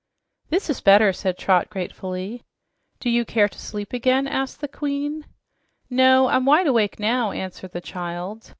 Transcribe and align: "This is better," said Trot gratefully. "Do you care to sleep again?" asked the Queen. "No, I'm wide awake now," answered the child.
"This 0.49 0.67
is 0.67 0.81
better," 0.81 1.13
said 1.13 1.37
Trot 1.37 1.69
gratefully. 1.69 2.41
"Do 2.99 3.07
you 3.07 3.23
care 3.23 3.47
to 3.47 3.59
sleep 3.59 3.93
again?" 3.93 4.25
asked 4.27 4.59
the 4.59 4.67
Queen. 4.67 5.27
"No, 5.91 6.27
I'm 6.27 6.45
wide 6.45 6.65
awake 6.65 6.99
now," 6.99 7.29
answered 7.29 7.73
the 7.73 7.81
child. 7.81 8.49